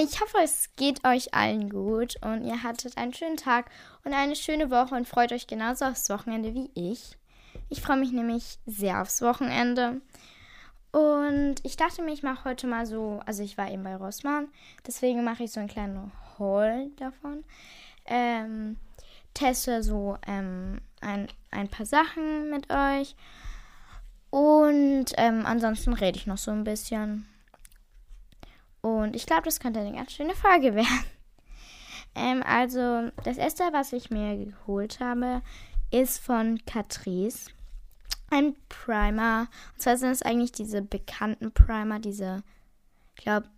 [0.00, 3.68] Ich hoffe, es geht euch allen gut und ihr hattet einen schönen Tag
[4.04, 7.16] und eine schöne Woche und freut euch genauso aufs Wochenende wie ich.
[7.68, 10.00] Ich freue mich nämlich sehr aufs Wochenende.
[10.92, 14.46] Und ich dachte mir, ich mache heute mal so, also ich war eben bei Rossmann,
[14.86, 17.42] deswegen mache ich so einen kleinen Haul davon.
[18.04, 18.76] Ähm,
[19.34, 23.16] teste so ähm, ein, ein paar Sachen mit euch.
[24.30, 27.26] Und ähm, ansonsten rede ich noch so ein bisschen.
[28.80, 31.04] Und ich glaube, das könnte eine ganz schöne Folge werden.
[32.14, 35.42] Ähm, also, das erste, was ich mir geholt habe,
[35.90, 37.50] ist von Catrice.
[38.30, 39.48] Ein Primer.
[39.72, 42.42] Und zwar sind es eigentlich diese bekannten Primer, diese,
[43.16, 43.48] ich glaube,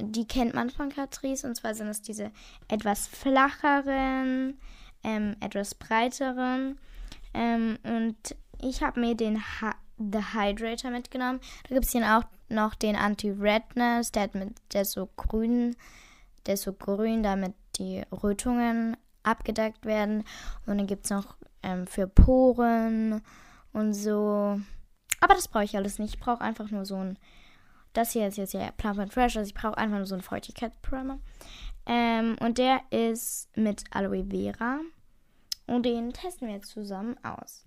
[0.00, 1.46] die kennt man von Catrice.
[1.46, 2.32] Und zwar sind es diese
[2.68, 4.58] etwas flacheren,
[5.04, 6.78] ähm, etwas breiteren.
[7.34, 11.40] Ähm, und ich habe mir den ha The Hydrator mitgenommen.
[11.68, 14.28] Da gibt es hier auch noch den Anti-Redness, der,
[14.72, 15.76] der ist so grün,
[16.46, 20.24] der so grün, damit die Rötungen abgedeckt werden.
[20.66, 23.22] Und dann gibt es noch ähm, für Poren
[23.72, 24.60] und so.
[25.20, 26.14] Aber das brauche ich alles nicht.
[26.14, 27.18] Ich brauche einfach nur so ein.
[27.92, 30.22] Das hier ist jetzt ja Plump and Fresh, also ich brauche einfach nur so einen
[30.22, 31.18] Feuchtigkeitsprimer.
[31.86, 34.80] Ähm, und der ist mit Aloe Vera.
[35.66, 37.64] Und den testen wir jetzt zusammen aus.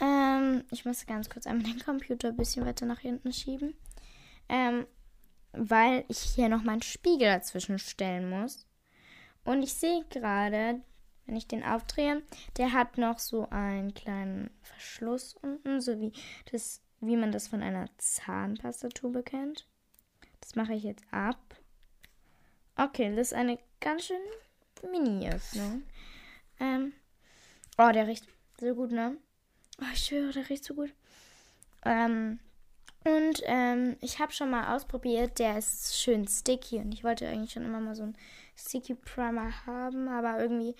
[0.00, 3.74] Ähm, ich muss ganz kurz einmal den Computer ein bisschen weiter nach hinten schieben.
[4.48, 4.86] Ähm,
[5.52, 8.66] weil ich hier noch meinen Spiegel dazwischen stellen muss.
[9.44, 10.80] Und ich sehe gerade,
[11.24, 12.22] wenn ich den aufdrehe,
[12.56, 16.12] der hat noch so einen kleinen Verschluss unten, so wie,
[16.52, 19.66] das, wie man das von einer Zahnpastatube kennt.
[20.40, 21.38] Das mache ich jetzt ab.
[22.76, 24.20] Okay, das ist eine ganz schön
[24.90, 25.82] Mini-Öffnung.
[26.60, 26.92] Ähm,
[27.78, 28.26] oh, der riecht
[28.60, 29.16] so gut, ne?
[29.80, 30.92] Oh, ich schwöre, der riecht so gut.
[31.84, 32.40] Ähm,
[33.04, 37.52] und ähm, ich habe schon mal ausprobiert, der ist schön sticky und ich wollte eigentlich
[37.52, 38.16] schon immer mal so einen
[38.56, 40.74] Sticky Primer haben, aber irgendwie,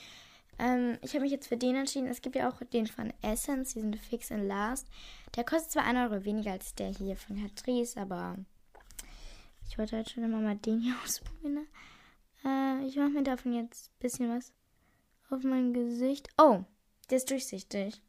[0.59, 2.09] ähm, ich habe mich jetzt für den entschieden.
[2.09, 4.89] Es gibt ja auch den von Essence, diesen Fix and Last.
[5.37, 8.37] Der kostet zwar 1 Euro weniger als der hier von Catrice, aber
[9.69, 11.55] ich wollte halt schon immer mal den hier ausprobieren.
[11.55, 11.67] Ne?
[12.45, 14.53] Äh, ich mache mir davon jetzt ein bisschen was
[15.31, 16.28] auf mein Gesicht.
[16.39, 16.65] Oh,
[17.11, 18.03] der ist durchsichtig.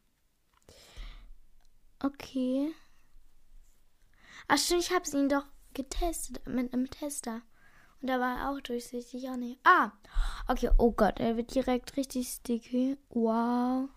[2.03, 2.73] Okay.
[4.47, 7.41] Ach stimmt, ich habe ihn doch getestet mit einem Tester.
[8.01, 9.29] Und da war er auch durchsichtig.
[9.29, 9.59] Auch nicht.
[9.63, 9.91] Ah,
[10.47, 10.69] okay.
[10.77, 12.97] Oh Gott, er wird direkt richtig sticky.
[13.09, 13.89] Wow.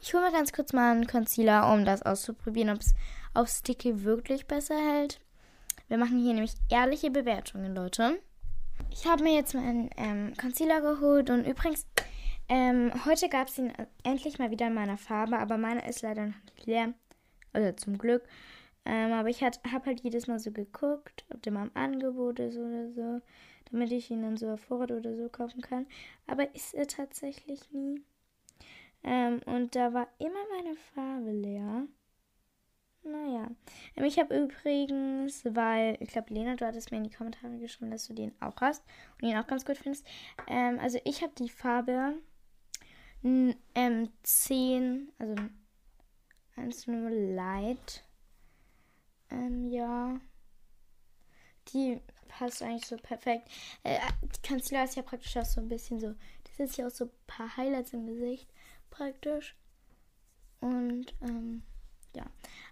[0.00, 2.94] Ich hole mal ganz kurz mal einen Concealer, um das auszuprobieren, ob es
[3.32, 5.20] auf Sticky wirklich besser hält.
[5.88, 8.20] Wir machen hier nämlich ehrliche Bewertungen, Leute.
[8.90, 11.86] Ich habe mir jetzt meinen ähm, Concealer geholt und übrigens,
[12.48, 13.72] ähm, heute gab es ihn
[14.02, 16.34] endlich mal wieder in meiner Farbe, aber meiner ist leider noch
[16.66, 16.92] leer.
[17.54, 18.22] Also zum Glück.
[18.84, 22.58] Ähm, aber ich habe halt jedes Mal so geguckt, ob der mal im Angebot ist
[22.58, 23.22] oder so,
[23.70, 25.86] damit ich ihn dann so auf Vorrat oder so kaufen kann.
[26.26, 28.02] Aber ist er tatsächlich nie.
[29.02, 31.86] Ähm, und da war immer meine Farbe leer.
[33.04, 33.50] Naja.
[33.96, 37.90] Ähm, ich habe übrigens, weil, ich glaube, Lena, du hattest mir in die Kommentare geschrieben,
[37.90, 38.82] dass du den auch hast
[39.20, 40.06] und ihn auch ganz gut findest.
[40.48, 42.14] Ähm, also ich habe die Farbe
[43.22, 45.34] ähm, 10, also
[46.56, 48.04] 1 nur Light.
[49.30, 50.20] Ähm, ja.
[51.72, 53.48] Die passt eigentlich so perfekt.
[53.82, 56.14] Äh, die Concealer ist ja praktisch auch so ein bisschen so.
[56.44, 58.48] Das ist ja auch so ein paar Highlights im Gesicht.
[58.90, 59.56] Praktisch.
[60.60, 61.62] Und, ähm,
[62.14, 62.24] ja.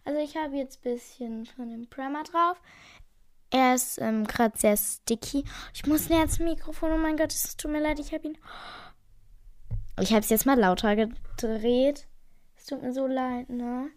[0.04, 2.60] Also ich habe jetzt ein bisschen von dem Primer drauf.
[3.50, 5.44] Er ist ähm, gerade sehr sticky.
[5.74, 6.92] Ich muss näher ins Mikrofon.
[6.92, 7.98] Oh mein Gott, es tut mir leid.
[7.98, 8.38] Ich habe ihn.
[10.00, 12.08] Ich habe es jetzt mal lauter gedreht.
[12.62, 13.90] Es tut mir so leid, ne?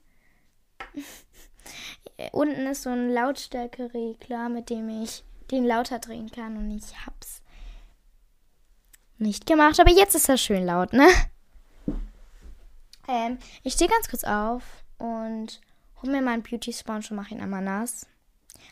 [2.31, 7.43] Unten ist so ein Lautstärkeregler, mit dem ich den lauter drehen kann und ich hab's
[9.19, 11.07] nicht gemacht, aber jetzt ist er schön laut, ne?
[13.07, 14.63] Ähm, ich stehe ganz kurz auf
[14.97, 15.61] und
[16.01, 18.07] hol mir meinen Beauty Sponge und mache ihn einmal nass.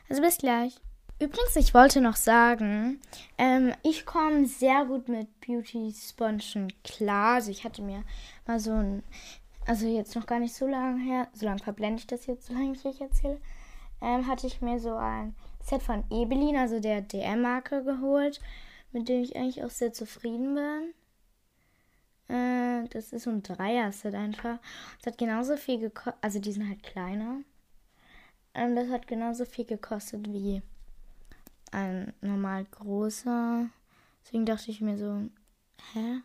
[0.09, 0.73] Also bis gleich.
[1.19, 2.99] Übrigens, ich wollte noch sagen,
[3.37, 7.35] ähm, ich komme sehr gut mit Beauty Spongen klar.
[7.35, 8.03] Also ich hatte mir
[8.47, 9.03] mal so ein
[9.65, 12.73] also jetzt noch gar nicht so lange her, so lange verblende ich das jetzt, solange
[12.73, 13.39] ich euch erzähle,
[14.01, 18.41] ähm, hatte ich mir so ein Set von Ebelin, also der DM-Marke, geholt,
[18.91, 20.93] mit dem ich eigentlich auch sehr zufrieden bin.
[22.35, 24.59] Äh, das ist so ein Dreier-Set einfach.
[24.99, 27.37] Es hat genauso viel gekostet, also die sind halt kleiner.
[28.53, 30.61] Ähm, das hat genauso viel gekostet wie
[31.71, 33.69] ein normal großer.
[34.23, 35.29] Deswegen dachte ich mir so,
[35.93, 36.21] hä?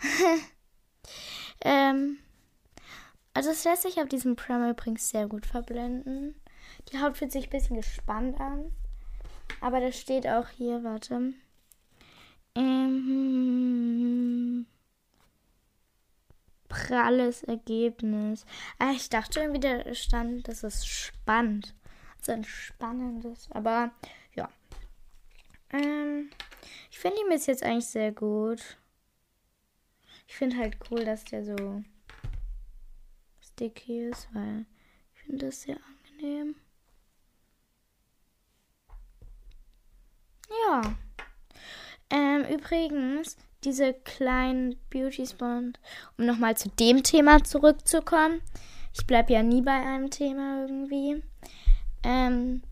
[1.62, 2.18] ähm,
[3.34, 6.34] also es lässt sich auf diesem Primer übrigens sehr gut verblenden.
[6.90, 8.72] Die Haut fühlt sich ein bisschen gespannt an.
[9.60, 11.34] Aber das steht auch hier, warte.
[12.54, 13.04] Ähm,
[16.68, 18.46] pralles Ergebnis.
[18.78, 21.74] Ah, ich dachte irgendwie, da stand, das ist spannend.
[22.22, 23.50] So ein spannendes.
[23.50, 23.90] Aber
[24.34, 24.48] ja.
[25.70, 26.30] Ähm,
[26.90, 28.78] ich finde ihn bis jetzt eigentlich sehr gut.
[30.28, 31.82] Ich finde halt cool, dass der so
[33.54, 34.66] sticky ist, weil
[35.14, 36.56] ich finde das sehr angenehm.
[40.66, 40.82] Ja.
[42.10, 45.72] Ähm, übrigens, diese kleinen Beauty Spot,
[46.18, 48.42] um nochmal zu dem Thema zurückzukommen.
[48.92, 51.22] Ich bleibe ja nie bei einem Thema irgendwie.
[52.02, 52.62] Ähm,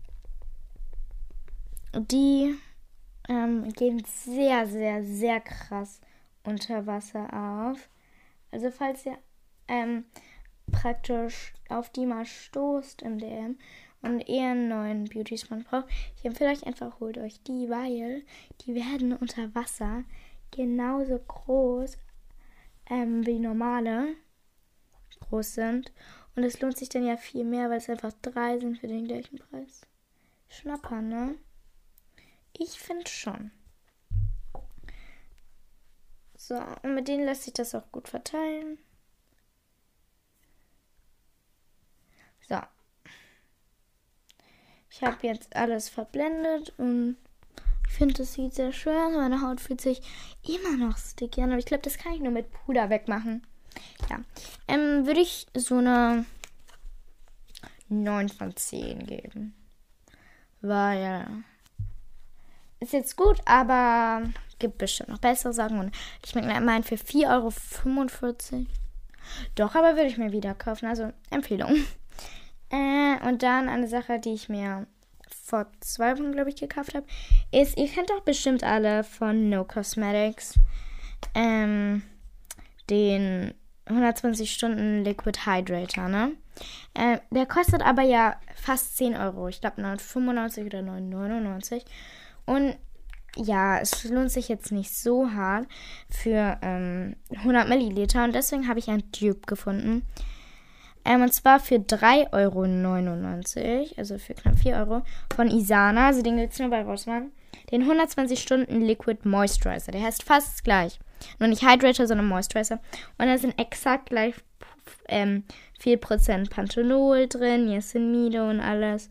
[1.95, 2.55] die
[3.27, 5.99] ähm, gehen sehr, sehr, sehr krass
[6.43, 7.89] unter Wasser auf.
[8.51, 9.17] Also falls ihr
[9.67, 10.05] ähm,
[10.73, 13.57] praktisch auf die mal stoßt im DM
[14.01, 15.87] und eher einen neuen Beauty Spot braucht,
[16.17, 18.23] ich empfehle euch einfach, holt euch die, weil
[18.61, 20.03] die werden unter Wasser
[20.51, 21.97] genauso groß
[22.89, 24.15] ähm, wie normale
[25.21, 25.91] groß sind.
[26.35, 29.05] Und es lohnt sich dann ja viel mehr, weil es einfach drei sind für den
[29.05, 29.81] gleichen Preis.
[30.49, 31.35] Schnapper, ne?
[32.53, 33.51] Ich finde schon.
[36.35, 38.77] So, und mit denen lässt sich das auch gut verteilen.
[42.47, 42.59] So.
[44.89, 47.17] Ich habe jetzt alles verblendet und
[47.87, 49.13] ich finde, das sieht sehr schön aus.
[49.13, 50.01] Meine Haut fühlt sich
[50.47, 53.45] immer noch sticky an, aber ich glaube, das kann ich nur mit Puder wegmachen.
[54.09, 54.19] Ja.
[54.67, 56.25] Ähm, würde ich so eine
[57.89, 59.55] 9 von 10 geben.
[60.61, 61.43] Weil
[62.79, 64.23] ist jetzt gut, aber
[64.59, 65.79] gibt bestimmt noch bessere Sachen.
[65.79, 65.95] Und
[66.25, 68.65] ich meine, für 4,45 Euro.
[69.55, 70.85] Doch, aber würde ich mir wieder kaufen.
[70.85, 71.75] Also Empfehlung.
[72.73, 74.87] Äh, und dann eine Sache, die ich mir
[75.29, 77.05] vor zwei Wochen, glaube ich, gekauft habe,
[77.51, 80.55] ist, ihr kennt doch bestimmt alle von No Cosmetics
[81.35, 82.01] ähm,
[82.89, 83.53] den
[83.85, 86.31] 120 Stunden Liquid Hydrator, ne?
[86.95, 89.49] Äh, der kostet aber ja fast 10 Euro.
[89.49, 91.83] Ich glaube 9,95 oder 9,99.
[92.45, 92.75] Und
[93.35, 95.67] ja, es lohnt sich jetzt nicht so hart
[96.09, 98.23] für ähm, 100 Milliliter.
[98.23, 100.03] Und deswegen habe ich ein Tube gefunden.
[101.05, 105.01] Ähm, und zwar für 3,99 Euro, also für knapp 4 Euro,
[105.35, 106.07] von Isana.
[106.07, 107.31] Also den gibt es nur bei Rossmann.
[107.71, 109.91] Den 120 Stunden Liquid Moisturizer.
[109.91, 110.99] Der heißt fast gleich.
[111.39, 112.79] Nur nicht Hydrator, sondern Moisturizer.
[113.17, 114.35] Und da sind exakt gleich
[115.07, 115.43] ähm,
[115.81, 119.09] 4% Panthenol drin, Niacinamide und alles.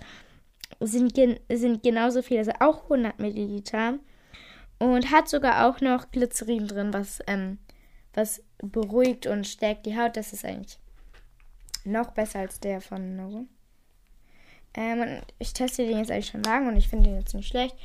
[0.80, 3.98] Sind, gen sind genauso viel, also auch 100 Milliliter.
[4.78, 7.58] Und hat sogar auch noch Glycerin drin, was, ähm,
[8.14, 10.16] was beruhigt und stärkt die Haut.
[10.16, 10.81] Das ist eigentlich
[11.84, 13.46] noch besser als der von Novo.
[14.74, 17.76] Ähm, ich teste den jetzt eigentlich schon lange und ich finde den jetzt nicht schlecht.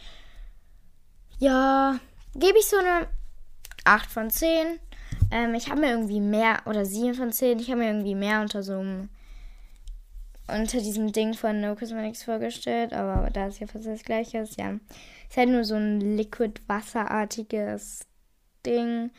[1.40, 2.00] Ja,
[2.34, 3.08] gebe ich so eine
[3.84, 4.80] 8 von 10.
[5.32, 8.42] Ähm, ich habe mir irgendwie mehr, oder 7 von 10, ich habe mir irgendwie mehr
[8.42, 9.10] unter so einem,
[10.48, 14.40] unter diesem Ding von No Cosmetics vorgestellt, aber da ist ja fast das gleiche.
[14.40, 14.80] Ist ja,
[15.30, 18.06] ist halt nur so ein Liquid-Wasserartiges
[18.66, 19.12] Ding.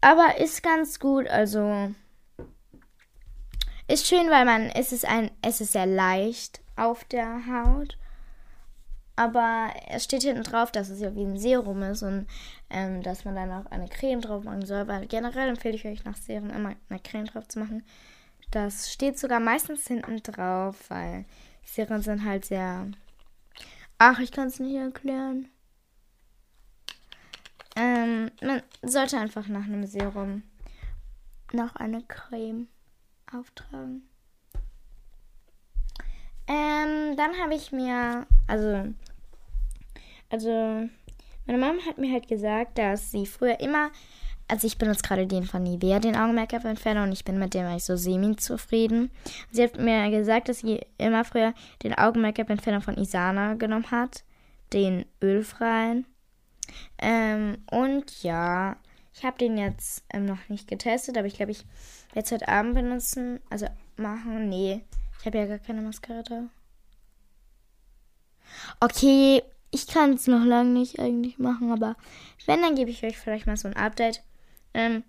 [0.00, 1.92] Aber ist ganz gut, also
[3.96, 7.96] ist schön, weil man, es ist ein, es ist sehr leicht auf der Haut.
[9.16, 12.26] Aber es steht hinten drauf, dass es ja wie ein Serum ist und
[12.68, 14.86] ähm, dass man dann auch eine Creme drauf machen soll.
[14.86, 17.86] Weil generell empfehle ich euch nach Serien immer eine Creme drauf zu machen.
[18.50, 21.24] Das steht sogar meistens hinten drauf, weil
[21.64, 22.88] Serien sind halt sehr.
[23.96, 25.48] Ach, ich kann es nicht erklären.
[27.74, 30.42] Ähm, man sollte einfach nach einem Serum
[31.52, 32.68] noch eine Creme
[33.32, 34.08] auftragen.
[36.48, 38.94] Ähm, dann habe ich mir, also,
[40.30, 40.88] also,
[41.46, 43.90] meine Mama hat mir halt gesagt, dass sie früher immer,
[44.48, 47.84] also ich benutze gerade den von Nivea, den Augen-Make-up-Entferner und ich bin mit dem eigentlich
[47.84, 49.10] so semi-zufrieden.
[49.50, 51.52] Sie hat mir gesagt, dass sie immer früher
[51.82, 54.22] den Augen-Make-up-Entferner von Isana genommen hat,
[54.72, 56.06] den ölfreien.
[56.98, 58.76] Ähm, und ja,
[59.16, 61.64] ich habe den jetzt ähm, noch nicht getestet, aber ich glaube, ich
[62.12, 63.40] werde es heute Abend benutzen.
[63.48, 64.50] Also machen.
[64.50, 64.82] Nee,
[65.18, 66.44] ich habe ja gar keine Mascara da.
[68.80, 71.96] Okay, ich kann es noch lange nicht eigentlich machen, aber
[72.44, 74.22] wenn, dann gebe ich euch vielleicht mal so ein Update.
[74.74, 75.02] Ähm,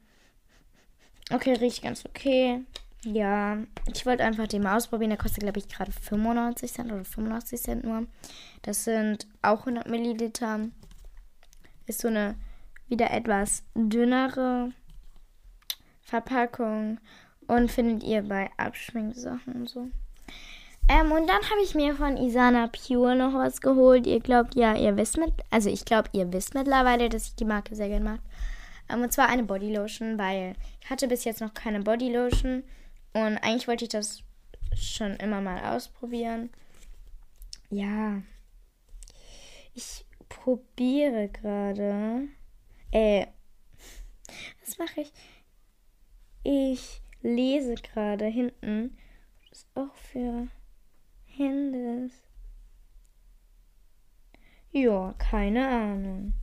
[1.31, 2.63] okay, riecht ganz okay.
[3.03, 3.57] Ja,
[3.93, 5.09] ich wollte einfach den mal ausprobieren.
[5.09, 8.07] Der kostet, glaube ich, gerade 95 Cent oder 85 Cent nur.
[8.61, 10.69] Das sind auch 100 Milliliter.
[11.85, 12.35] Ist so eine
[12.88, 14.72] wieder etwas dünnere
[16.01, 17.00] Verpackung
[17.48, 19.88] und findet ihr bei Abschminksachen und so.
[20.89, 24.08] Ähm, und dann habe ich mir von Isana Pure noch was geholt.
[24.08, 27.46] Ihr glaubt ja, ihr wisst mit, also ich glaube, ihr wisst mittlerweile, dass ich die
[27.46, 28.20] Marke sehr gerne mag.
[28.89, 32.63] Ähm, und zwar eine Bodylotion, weil ich hatte bis jetzt noch keine Bodylotion
[33.13, 34.24] und eigentlich wollte ich das
[34.75, 36.50] schon immer mal ausprobieren.
[37.70, 38.22] Ja,
[39.74, 42.29] ich probiere gerade.
[42.91, 43.27] Äh,
[44.65, 45.12] was mache ich?
[46.44, 48.98] Ich lese gerade hinten.
[49.50, 50.48] Das ist auch für
[51.25, 52.10] Hände.
[54.72, 56.34] Ja, keine Ahnung.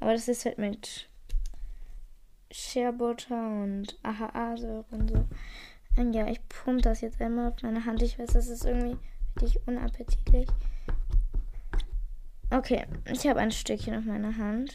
[0.00, 1.08] Aber das ist halt mit
[2.50, 5.26] Shea Butter und AHA-Säure und so.
[5.96, 8.02] Und ja, ich pumpe das jetzt einmal auf meine Hand.
[8.02, 8.96] Ich weiß, das ist irgendwie
[9.40, 10.48] richtig unappetitlich.
[12.50, 14.74] Okay, ich habe ein Stückchen auf meiner Hand.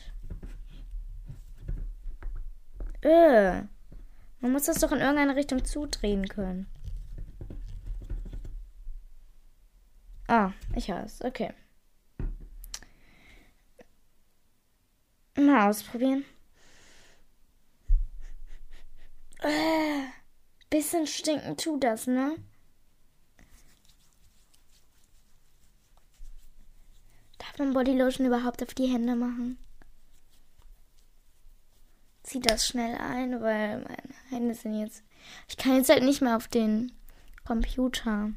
[3.02, 3.64] Äh,
[4.40, 6.68] man muss das doch in irgendeine Richtung zudrehen können.
[10.28, 11.24] Ah, ich weiß.
[11.24, 11.52] Okay.
[15.36, 16.24] Mal ausprobieren.
[19.42, 20.04] Äh,
[20.70, 22.36] bisschen stinken tut das, ne?
[27.40, 29.58] Darf man Bodylotion überhaupt auf die Hände machen?
[32.24, 35.04] Zieh das schnell ein, weil meine Hände sind jetzt.
[35.48, 36.92] Ich kann jetzt halt nicht mehr auf den
[37.46, 38.32] Computer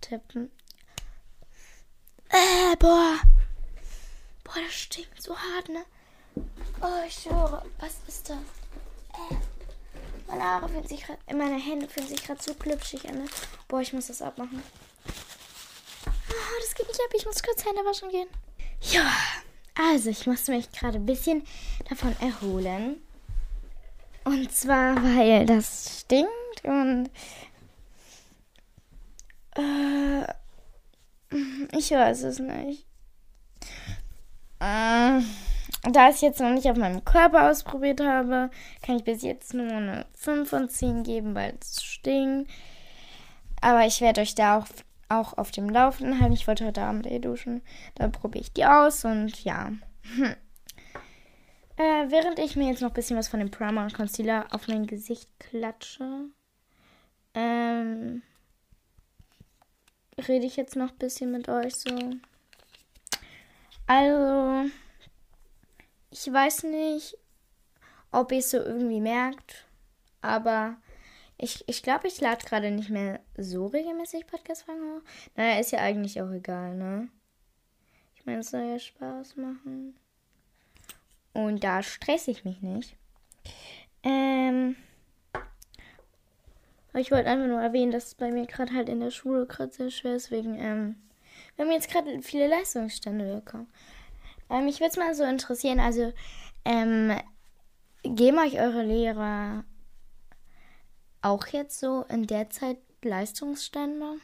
[0.00, 0.50] tippen.
[2.28, 3.16] Äh, boah.
[4.44, 5.84] Boah, das stinkt so hart, ne?
[6.80, 7.64] Oh, ich höre.
[7.78, 8.36] Was ist das?
[8.36, 9.36] Äh.
[10.26, 13.18] Meine Haare fühlen sich grad, meine Hände fühlen sich gerade so glitschig an.
[13.18, 13.26] Ne?
[13.68, 14.62] Boah, ich muss das abmachen.
[16.06, 17.12] Oh, das geht nicht ab.
[17.14, 18.28] Ich muss kurz Hände waschen gehen.
[18.80, 19.12] Ja,
[19.74, 21.42] also ich musste mich gerade ein bisschen
[21.88, 22.96] davon erholen.
[24.24, 27.10] Und zwar, weil das stinkt und
[29.56, 30.22] äh,
[31.76, 32.86] ich weiß es nicht.
[34.60, 35.20] Äh,
[35.90, 38.50] da ich es jetzt noch nicht auf meinem Körper ausprobiert habe,
[38.82, 42.48] kann ich bis jetzt nur eine 5 von 10 geben, weil es stinkt.
[43.60, 44.66] Aber ich werde euch da auch,
[45.18, 46.34] auch auf dem Laufenden halten.
[46.34, 47.62] Ich wollte heute Abend eh duschen.
[47.94, 49.72] Da probiere ich die aus und ja.
[50.16, 50.34] Hm.
[51.76, 54.68] Äh, während ich mir jetzt noch ein bisschen was von dem Primer und Concealer auf
[54.68, 56.26] mein Gesicht klatsche,
[57.34, 58.22] ähm,
[60.28, 61.90] rede ich jetzt noch ein bisschen mit euch so.
[63.86, 64.70] Also,
[66.10, 67.16] ich weiß nicht,
[68.10, 69.66] ob ihr es so irgendwie merkt,
[70.20, 70.76] aber
[71.42, 75.02] ich, ich glaube, ich lade gerade nicht mehr so regelmäßig Podcast-Fragen hoch.
[75.34, 77.08] Naja, ist ja eigentlich auch egal, ne?
[78.14, 79.96] Ich meine, es soll ja Spaß machen.
[81.32, 82.96] Und da stresse ich mich nicht.
[84.04, 84.76] Ähm.
[86.94, 89.72] Ich wollte einfach nur erwähnen, dass es bei mir gerade halt in der Schule gerade
[89.72, 90.94] sehr schwer ist, wegen, ähm,
[91.56, 93.66] wir haben jetzt gerade viele Leistungsstände bekommen.
[94.48, 96.12] Ähm, mich würde es mal so interessieren, also,
[96.64, 97.18] ähm,
[98.04, 99.64] geben euch eure Lehrer
[101.22, 104.16] auch jetzt so in der Zeit Leistungsstände?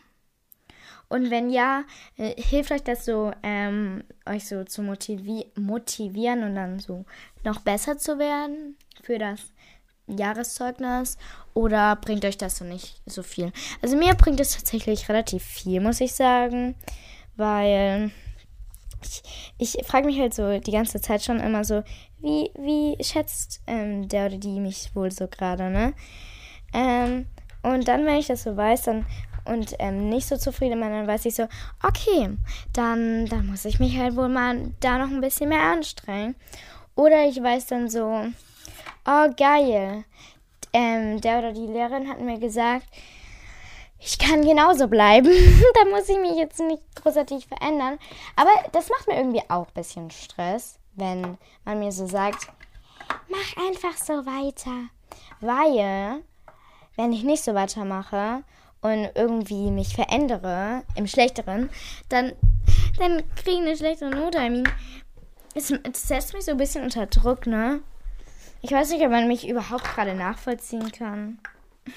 [1.09, 1.85] Und wenn ja,
[2.17, 7.07] äh, hilft euch das so, ähm, euch so zu motivi motivieren und dann so
[7.45, 9.41] noch besser zu werden für das
[10.07, 11.17] Jahreszeugnis?
[11.55, 13.53] Oder bringt euch das so nicht so viel?
[13.83, 16.75] Also mir bringt es tatsächlich relativ viel, muss ich sagen,
[17.37, 18.11] weil
[19.03, 21.83] ich, ich frage mich halt so die ganze Zeit schon immer so,
[22.21, 25.95] wie, wie schätzt ähm, der oder die mich wohl so gerade, ne?
[26.73, 27.27] Ähm,
[27.63, 29.07] und dann, wenn ich das so weiß, dann
[29.49, 31.49] und ähm, nicht so zufrieden bin, dann weiß ich so,
[31.83, 32.37] okay,
[32.75, 36.35] dann, dann muss ich mich halt wohl mal da noch ein bisschen mehr anstrengen.
[36.95, 38.27] Oder ich weiß dann so,
[39.07, 40.05] oh geil,
[40.73, 42.87] ähm, der oder die Lehrerin hat mir gesagt,
[44.01, 45.29] ich kann genauso bleiben.
[45.75, 47.99] da muss ich mich jetzt nicht großartig verändern.
[48.37, 52.49] Aber das macht mir irgendwie auch ein bisschen Stress, wenn man mir so sagt,
[53.29, 54.89] mach einfach so weiter.
[55.41, 56.23] Weil,
[56.99, 58.43] wenn ich nicht so weitermache
[58.81, 61.71] und irgendwie mich verändere, im Schlechteren,
[62.09, 62.33] dann,
[62.99, 64.39] dann kriege ich eine schlechtere Note.
[64.39, 64.69] I mean,
[65.55, 67.81] es, es setzt mich so ein bisschen unter Druck, ne?
[68.63, 71.39] Ich weiß nicht, ob man mich überhaupt gerade nachvollziehen kann.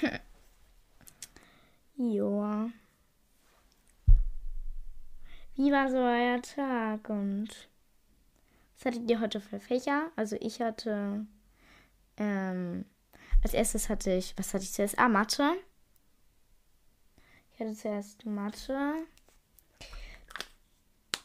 [1.96, 2.70] Joa.
[5.56, 7.48] Wie war so euer Tag und
[8.76, 10.10] was hattet ihr heute für Fächer?
[10.14, 11.26] Also ich hatte,
[12.16, 12.84] ähm,
[13.42, 14.98] als erstes hatte ich, was hatte ich zuerst?
[14.98, 15.52] Ah, Mathe.
[17.52, 18.94] Ich hatte zuerst Mathe.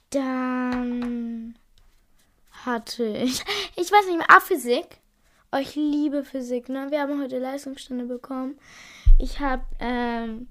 [0.10, 1.58] Dann
[2.66, 3.44] hatte ich,
[3.76, 5.00] ich weiß nicht mehr, ah, Physik.
[5.52, 6.92] Oh, ich liebe Physik, ne?
[6.92, 8.60] Wir haben heute Leistungsstände bekommen.
[9.20, 10.48] Ich habe, ähm,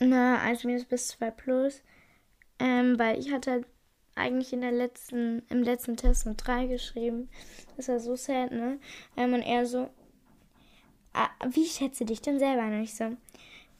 [0.00, 1.82] eine 1 minus bis 2 plus.
[2.58, 3.66] Ähm, weil ich hatte halt
[4.14, 7.28] eigentlich in der letzten, im letzten Test eine 3 geschrieben.
[7.76, 8.78] Das war so sad, ne?
[9.16, 9.90] Ähm, und er so,
[11.50, 12.62] wie schätze dich denn selber?
[12.62, 13.16] Und ich so,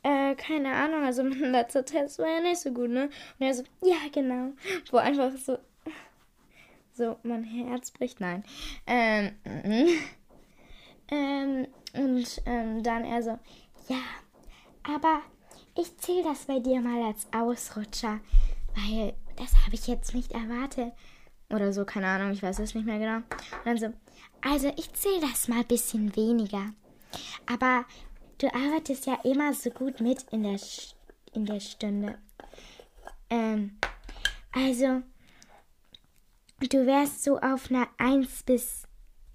[0.03, 3.05] äh, keine Ahnung, also mein letzter Test war ja nicht so gut, ne?
[3.39, 4.53] Und er so, ja, genau.
[4.91, 5.59] Wo einfach so,
[6.93, 8.45] so, mein Herz bricht, nein.
[8.87, 9.33] Ähm,
[11.09, 13.39] ähm, und ähm, dann er so,
[13.89, 14.01] ja,
[14.83, 15.21] aber
[15.77, 18.21] ich zähle das bei dir mal als Ausrutscher,
[18.75, 20.93] weil das habe ich jetzt nicht erwartet.
[21.51, 23.17] Oder so, keine Ahnung, ich weiß es nicht mehr genau.
[23.17, 23.93] Und dann so,
[24.41, 26.73] also ich zähle das mal ein bisschen weniger.
[27.53, 27.85] Aber
[28.39, 30.59] du arbeitest ja immer so gut mit in der,
[31.35, 32.19] in der Stunde.
[33.31, 33.79] Ähm,
[34.53, 35.03] also,
[36.61, 38.85] du wärst so auf einer 1 bis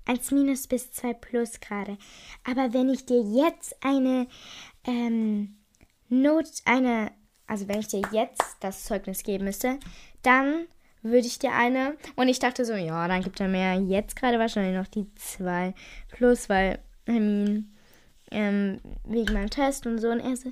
[0.06, 1.98] 1 minus bis 2 plus gerade.
[2.46, 4.28] Aber wenn ich dir jetzt eine
[4.86, 5.58] ähm,
[6.10, 7.12] Not, eine,
[7.46, 9.80] also wenn ich dir jetzt das Zeugnis geben müsste,
[10.22, 10.68] dann
[11.02, 11.98] würde ich dir eine.
[12.16, 15.74] Und ich dachte so, ja, dann gibt er mir jetzt gerade wahrscheinlich noch die 2
[16.10, 17.77] plus, weil, I mean,
[18.32, 20.10] ähm, wegen meinem Test und so.
[20.10, 20.52] Und er so,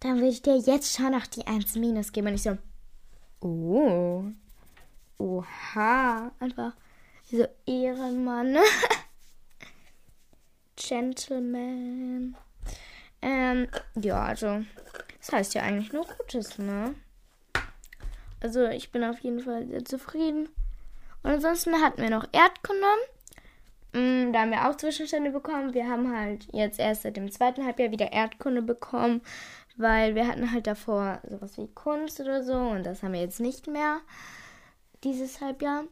[0.00, 2.28] dann würde ich dir jetzt schon noch die 1 minus geben.
[2.28, 2.56] Und ich so,
[3.40, 4.24] oh,
[5.18, 6.72] oha, einfach
[7.30, 8.56] so Ehrenmann.
[10.76, 12.36] Gentleman.
[13.22, 14.64] Ähm, ja, also,
[15.18, 16.94] das heißt ja eigentlich nur Gutes, ne?
[18.40, 20.48] Also, ich bin auf jeden Fall sehr zufrieden.
[21.22, 22.86] Und ansonsten hatten wir noch Erdkunde.
[23.92, 25.74] Mm, da haben wir auch Zwischenstände bekommen.
[25.74, 29.20] Wir haben halt jetzt erst seit dem zweiten Halbjahr wieder Erdkunde bekommen,
[29.76, 33.40] weil wir hatten halt davor sowas wie Kunst oder so und das haben wir jetzt
[33.40, 34.00] nicht mehr
[35.02, 35.84] dieses Halbjahr.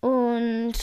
[0.00, 0.74] Und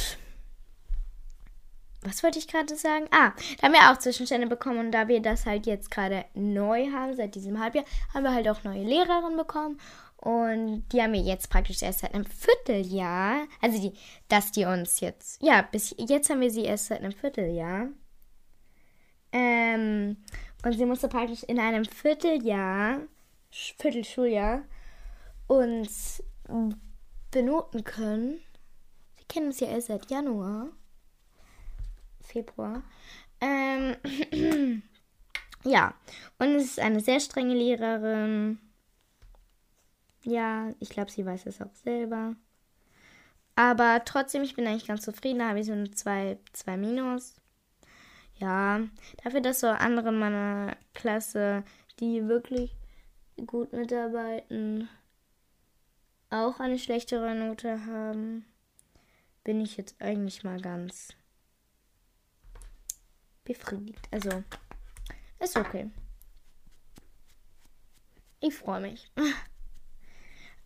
[2.01, 3.07] was wollte ich gerade sagen?
[3.11, 6.91] Ah, da haben wir auch Zwischenstände bekommen und da wir das halt jetzt gerade neu
[6.91, 9.79] haben, seit diesem Halbjahr, haben wir halt auch neue Lehrerinnen bekommen
[10.17, 13.47] und die haben wir jetzt praktisch erst seit einem Vierteljahr.
[13.61, 17.11] Also die, dass die uns jetzt, ja, bis jetzt haben wir sie erst seit einem
[17.11, 17.89] Vierteljahr.
[19.31, 20.17] Ähm,
[20.63, 23.01] und sie musste praktisch in einem Vierteljahr,
[23.51, 24.63] Viertelschuljahr,
[25.47, 26.23] uns
[27.31, 28.39] benoten können.
[29.17, 30.69] Sie kennen uns ja erst seit Januar,
[32.21, 32.81] Februar.
[33.41, 33.97] Ähm,
[35.63, 35.93] ja,
[36.39, 38.59] und es ist eine sehr strenge Lehrerin.
[40.25, 42.35] Ja, ich glaube, sie weiß es auch selber.
[43.55, 45.39] Aber trotzdem, ich bin eigentlich ganz zufrieden.
[45.39, 47.35] Da habe ich so eine 2, 2 Minus.
[48.37, 48.81] Ja,
[49.23, 51.63] dafür, dass so andere in meiner Klasse,
[51.99, 52.75] die wirklich
[53.45, 54.89] gut mitarbeiten,
[56.29, 58.45] auch eine schlechtere Note haben,
[59.43, 61.13] bin ich jetzt eigentlich mal ganz
[63.45, 64.01] befriedigt.
[64.11, 64.43] Also,
[65.39, 65.89] ist okay.
[68.41, 69.11] Ich freue mich.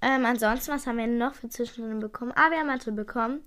[0.01, 2.31] Ähm, ansonsten, was haben wir noch für Zwischenstunden bekommen?
[2.35, 3.43] Ah, wir haben Mathe bekommen,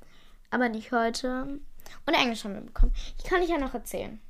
[0.50, 1.60] aber nicht heute.
[2.06, 2.92] Und Englisch haben wir bekommen.
[3.18, 4.20] Ich kann ich ja noch erzählen.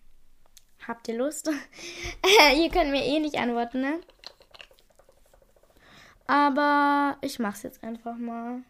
[0.86, 1.48] Habt ihr Lust?
[2.56, 4.00] ihr könnt mir eh nicht antworten, ne?
[6.26, 8.62] Aber ich mach's jetzt einfach mal.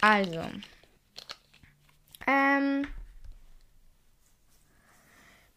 [0.00, 0.42] Also.
[2.26, 2.86] Ähm.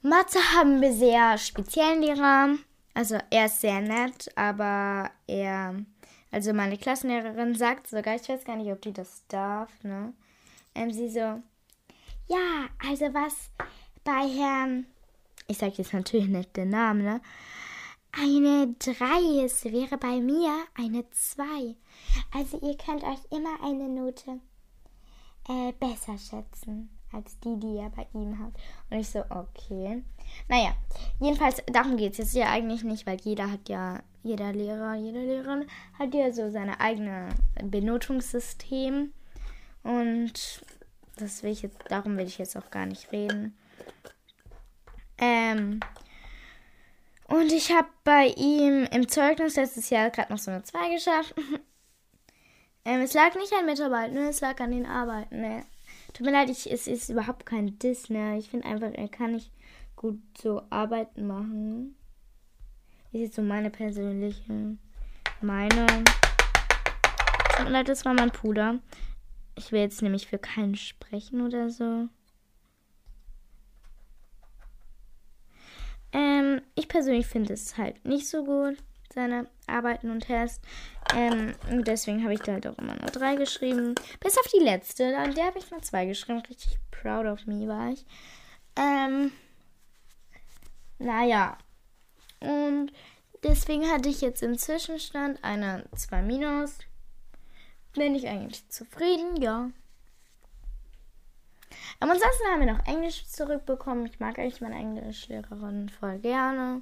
[0.01, 2.57] Mathe haben wir sehr speziellen Lehrer.
[2.93, 5.85] Also er ist sehr nett, aber er
[6.31, 10.13] also meine Klassenlehrerin sagt sogar, ich weiß gar nicht, ob die das darf, ne?
[10.73, 13.51] Ähm, sie so, ja, also was
[14.03, 14.85] bei Herrn,
[15.47, 17.21] ich sage jetzt natürlich nicht den Namen, ne?
[18.13, 21.75] Eine 3 ist, wäre bei mir eine 2.
[22.33, 24.39] Also ihr könnt euch immer eine Note
[25.47, 28.57] äh, besser schätzen als die, die ihr bei ihm habt.
[28.89, 30.03] Und ich so, okay.
[30.47, 30.73] Naja,
[31.19, 35.19] jedenfalls, darum geht es jetzt ja eigentlich nicht, weil jeder hat ja, jeder Lehrer, jede
[35.19, 35.65] Lehrerin
[35.97, 37.29] hat ja so seine eigene
[37.63, 39.11] Benotungssystem.
[39.83, 40.63] Und
[41.17, 43.57] das will ich jetzt, darum will ich jetzt auch gar nicht reden.
[45.17, 45.79] Ähm,
[47.27, 51.35] und ich habe bei ihm im Zeugnis letztes Jahr gerade noch so eine 2 geschafft.
[52.85, 54.29] ähm, es lag nicht an Mitarbeiten, ne?
[54.29, 55.39] es lag an den Arbeiten.
[55.39, 55.65] Ne?
[56.13, 58.37] Tut mir leid, ich, es ist überhaupt kein Diss, ne?
[58.37, 59.51] Ich finde einfach, er kann nicht
[59.95, 61.95] gut so Arbeiten machen.
[63.11, 64.77] Ist jetzt so meine persönliche
[65.41, 66.05] Meinung.
[67.55, 68.79] Tut mir leid, das war mein Puder.
[69.55, 72.07] Ich will jetzt nämlich für keinen sprechen oder so.
[76.13, 78.77] Ähm, ich persönlich finde es halt nicht so gut,
[79.13, 80.61] seine Arbeiten und Tests.
[81.15, 83.95] Ähm, deswegen habe ich da halt auch immer nur drei geschrieben.
[84.19, 86.41] Bis auf die letzte, an der habe ich nur zwei geschrieben.
[86.49, 88.05] Richtig proud of me war ich.
[88.75, 89.31] Ähm,
[90.99, 91.57] naja.
[92.39, 92.91] Und
[93.43, 96.77] deswegen hatte ich jetzt im Zwischenstand eine 2 minus.
[97.93, 99.41] Bin ich eigentlich zufrieden?
[99.41, 99.69] Ja.
[101.99, 104.05] Aber ansonsten haben wir noch Englisch zurückbekommen.
[104.05, 106.81] Ich mag eigentlich meine Englischlehrerin voll gerne.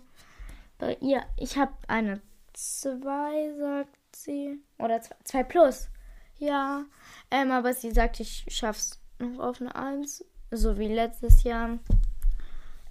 [1.01, 2.21] Ihr, ich habe eine
[2.53, 4.59] 2, sagt sie.
[4.77, 5.89] Oder 2 plus.
[6.37, 6.85] Ja.
[7.31, 10.25] Ähm, aber sie sagt, ich schaff's noch auf eine 1.
[10.51, 11.79] So wie letztes Jahr.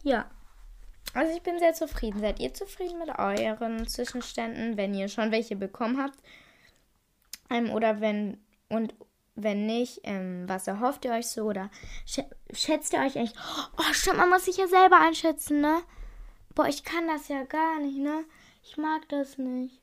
[0.02, 0.30] Ja.
[1.14, 2.20] Also ich bin sehr zufrieden.
[2.20, 6.18] Seid ihr zufrieden mit euren Zwischenständen, wenn ihr schon welche bekommen habt?
[7.50, 8.94] Ähm, oder wenn und
[9.34, 11.44] wenn nicht, ähm, was erhofft ihr euch so?
[11.44, 11.70] Oder
[12.04, 13.34] schätzt ihr euch eigentlich?
[13.78, 15.80] Oh, stimmt, man muss sich ja selber einschätzen, ne?
[16.58, 18.24] Boah, ich kann das ja gar nicht, ne?
[18.64, 19.80] Ich mag das nicht.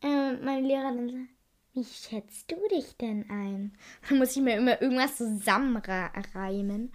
[0.00, 1.28] Ähm, meine Lehrerin sagt,
[1.74, 3.76] wie schätzt du dich denn ein?
[4.08, 6.92] Da muss ich mir immer irgendwas zusammenreimen,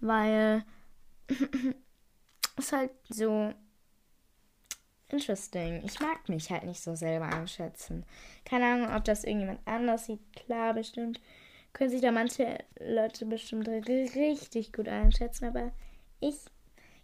[0.00, 0.64] weil
[2.56, 3.52] ist halt so
[5.10, 5.82] interesting.
[5.84, 8.06] Ich mag mich halt nicht so selber einschätzen.
[8.46, 10.32] Keine Ahnung, ob das irgendjemand anders sieht.
[10.32, 11.20] Klar, bestimmt
[11.74, 15.72] können sich da manche Leute bestimmt richtig gut einschätzen, aber
[16.20, 16.36] ich,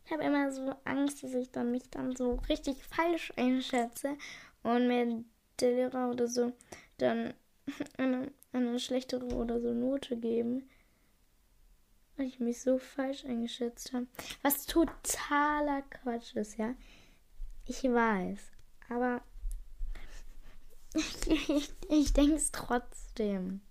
[0.04, 4.16] ich habe immer so Angst, dass ich dann mich dann so richtig falsch einschätze
[4.62, 5.24] und mir
[5.60, 6.52] der Lehrer oder so
[6.98, 7.34] dann
[7.96, 10.68] eine, eine schlechtere oder so Note geben,
[12.16, 14.06] weil ich mich so falsch eingeschätzt habe.
[14.42, 16.74] Was totaler Quatsch ist, ja.
[17.66, 18.40] Ich weiß,
[18.90, 19.22] aber
[20.94, 23.62] ich, ich, ich denke es trotzdem.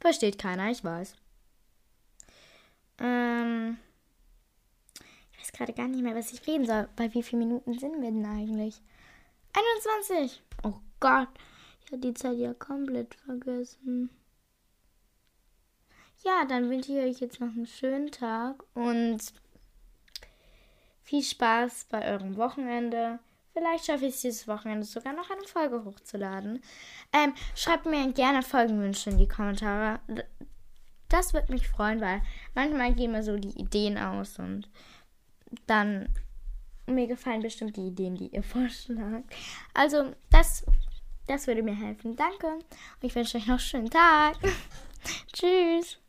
[0.00, 1.14] Versteht keiner, ich weiß.
[3.02, 3.78] Ähm,
[5.32, 6.88] ich weiß gerade gar nicht mehr, was ich reden soll.
[6.96, 8.80] Bei wie vielen Minuten sind wir denn eigentlich?
[9.52, 10.42] 21!
[10.62, 11.28] Oh Gott,
[11.84, 14.08] ich habe die Zeit ja komplett vergessen.
[16.24, 19.20] Ja, dann wünsche ich euch jetzt noch einen schönen Tag und
[21.02, 23.18] viel Spaß bei eurem Wochenende.
[23.52, 26.62] Vielleicht schaffe ich es dieses Wochenende sogar noch eine Folge hochzuladen.
[27.12, 30.00] Ähm, schreibt mir gerne Folgenwünsche in die Kommentare.
[31.12, 32.22] Das würde mich freuen, weil
[32.54, 34.68] manchmal gehen mir so die Ideen aus und
[35.66, 36.08] dann
[36.86, 39.32] mir gefallen bestimmt die Ideen, die ihr vorschlagt.
[39.74, 40.64] Also, das,
[41.26, 42.16] das würde mir helfen.
[42.16, 42.46] Danke.
[42.46, 42.64] Und
[43.02, 44.36] ich wünsche euch noch einen schönen Tag.
[45.32, 46.01] Tschüss.